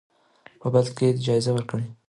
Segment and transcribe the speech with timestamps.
[0.61, 1.85] په بدل کې یې جایزه ورکړئ.